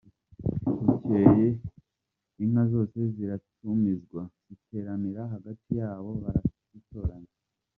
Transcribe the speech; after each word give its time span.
Bukeye 0.83 1.47
inka 2.43 2.63
zose 2.73 2.97
ziratumizwa, 3.13 4.21
ziteranira 4.47 5.21
hagati 5.33 5.69
yabo, 5.81 6.09
barazitoranya. 6.23 7.33